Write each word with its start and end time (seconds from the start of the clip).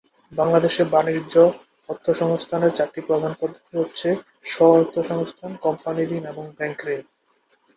বাংলাদেশে 0.31 0.83
বাণিজ্য 0.85 1.35
অর্থসংস্থানের 1.89 2.71
চারটি 2.73 3.01
প্রধান 3.01 3.31
পদ্ধতি 3.39 3.73
হচ্ছে 3.77 4.09
স্ব-অর্থসংস্থান, 4.43 5.51
কোম্পানি 5.57 6.01
ঋণ 6.11 6.23
এবং 6.25 6.43
ব্যাংক 6.57 6.79
ঋণ। 6.87 7.01